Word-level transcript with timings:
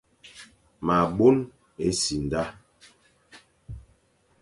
Ma 0.85 0.95
bôn-e-simda, 1.17 2.43